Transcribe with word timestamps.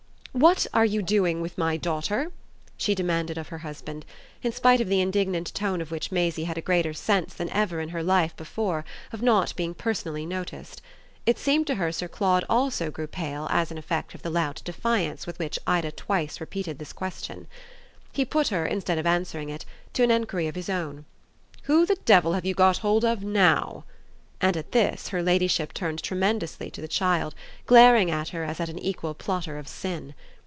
"What 0.33 0.65
are 0.73 0.85
you 0.85 1.01
doing 1.01 1.41
with 1.41 1.57
my 1.57 1.75
daughter?" 1.75 2.31
she 2.77 2.95
demanded 2.95 3.37
of 3.37 3.49
her 3.49 3.57
husband; 3.59 4.05
in 4.41 4.53
spite 4.53 4.79
of 4.79 4.87
the 4.87 5.01
indignant 5.01 5.53
tone 5.53 5.81
of 5.81 5.91
which 5.91 6.09
Maisie 6.09 6.45
had 6.45 6.57
a 6.57 6.61
greater 6.61 6.93
sense 6.93 7.33
than 7.33 7.49
ever 7.49 7.81
in 7.81 7.89
her 7.89 8.01
life 8.01 8.33
before 8.37 8.85
of 9.11 9.21
not 9.21 9.53
being 9.57 9.73
personally 9.73 10.25
noticed. 10.25 10.81
It 11.25 11.37
seemed 11.37 11.67
to 11.67 11.75
her 11.75 11.91
Sir 11.91 12.07
Claude 12.07 12.45
also 12.49 12.89
grew 12.89 13.07
pale 13.07 13.49
as 13.51 13.71
an 13.71 13.77
effect 13.77 14.15
of 14.15 14.21
the 14.21 14.29
loud 14.29 14.61
defiance 14.63 15.27
with 15.27 15.37
which 15.37 15.59
Ida 15.67 15.91
twice 15.91 16.39
repeated 16.39 16.79
this 16.79 16.93
question. 16.93 17.45
He 18.13 18.23
put 18.23 18.47
her, 18.47 18.65
instead 18.65 18.97
of 18.97 19.05
answering 19.05 19.49
it, 19.49 19.65
an 19.99 20.11
enquiry 20.11 20.47
of 20.47 20.55
his 20.55 20.69
own: 20.69 21.03
"Who 21.63 21.85
the 21.85 21.95
devil 22.05 22.31
have 22.33 22.45
you 22.45 22.53
got 22.53 22.77
hold 22.77 23.03
of 23.03 23.21
NOW?" 23.21 23.83
and 24.43 24.57
at 24.57 24.71
this 24.71 25.09
her 25.09 25.21
ladyship 25.21 25.71
turned 25.71 26.01
tremendously 26.01 26.71
to 26.71 26.81
the 26.81 26.87
child, 26.87 27.35
glaring 27.67 28.09
at 28.09 28.29
her 28.29 28.43
as 28.43 28.59
at 28.59 28.69
an 28.69 28.79
equal 28.79 29.13
plotter 29.13 29.59
of 29.59 29.67
sin. 29.67 30.15